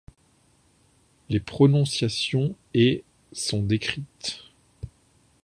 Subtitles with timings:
[1.29, 3.03] Les prononciations et
[3.33, 4.43] sont décrites.